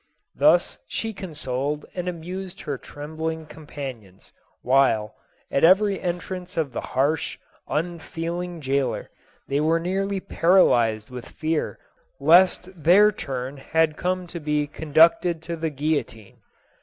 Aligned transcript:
Thus 0.33 0.79
she 0.87 1.13
consoled 1.13 1.85
and 1.93 2.07
amused 2.09 2.61
her 2.61 2.75
trembling 2.75 3.45
companions, 3.45 4.33
while, 4.63 5.13
at 5.51 5.63
every 5.63 5.99
entrance 6.01 6.57
of 6.57 6.71
the 6.71 6.81
harsh, 6.81 7.37
unfeeling 7.67 8.61
jailer, 8.61 9.11
they 9.47 9.59
were 9.61 9.79
nearly 9.79 10.19
paralyzed 10.19 11.11
with 11.11 11.29
fear 11.29 11.77
lest 12.19 12.67
their 12.75 13.11
turn 13.11 13.57
had 13.57 13.95
come 13.95 14.25
to 14.25 14.39
be 14.39 14.65
conducted 14.65 15.39
to 15.43 15.55
the 15.55 15.69
guillotine. 15.69 16.37